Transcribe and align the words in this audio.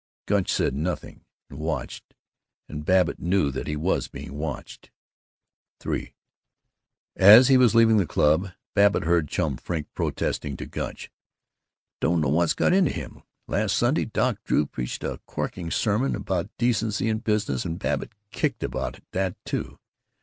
Gunch 0.25 0.51
said 0.51 0.73
nothing, 0.73 1.25
and 1.47 1.59
watched; 1.59 2.15
and 2.67 2.83
Babbitt 2.83 3.19
knew 3.19 3.51
that 3.51 3.67
he 3.67 3.75
was 3.75 4.07
being 4.07 4.33
watched. 4.33 4.89
III 5.85 6.15
As 7.15 7.49
he 7.49 7.55
was 7.55 7.75
leaving 7.75 7.97
the 7.97 8.07
club 8.07 8.49
Babbitt 8.73 9.03
heard 9.03 9.27
Chum 9.27 9.57
Frink 9.57 9.85
protesting 9.93 10.57
to 10.57 10.65
Gunch," 10.65 11.11
don't 12.01 12.19
know 12.19 12.29
what's 12.29 12.55
got 12.55 12.73
into 12.73 12.89
him. 12.89 13.21
Last 13.47 13.77
Sunday 13.77 14.05
Doc 14.05 14.39
Drew 14.43 14.65
preached 14.65 15.03
a 15.03 15.19
corking 15.27 15.69
sermon 15.69 16.15
about 16.15 16.49
decency 16.57 17.07
in 17.07 17.19
business 17.19 17.63
and 17.63 17.77
Babbitt 17.77 18.11
kicked 18.31 18.63
about 18.63 19.01
that, 19.11 19.35
too. 19.45 19.77